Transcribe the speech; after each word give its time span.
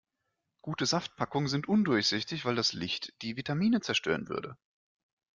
Gute 0.63 0.87
Saftpackungen 0.87 1.47
sind 1.47 1.67
undurchsichtig, 1.69 2.43
weil 2.43 2.55
das 2.55 2.73
Licht 2.73 3.13
die 3.21 3.37
Vitamine 3.37 3.81
zerstören 3.81 4.29
würde. 4.29 4.57